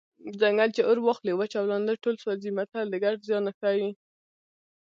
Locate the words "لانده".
1.71-1.93